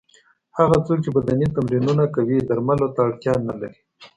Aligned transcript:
هغه 0.57 0.77
څوک 0.85 0.99
چې 1.05 1.09
بدني 1.15 1.47
تمرینونه 1.55 2.03
کوي 2.15 2.37
درملو 2.47 2.87
ته 2.95 2.99
اړتیا 3.07 3.33
نه 3.47 3.53
لري. 3.59 3.79